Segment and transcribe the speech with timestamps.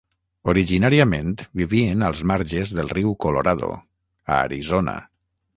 [0.53, 3.73] Originàriament vivien als marges del riu Colorado,
[4.31, 5.01] a Arizona.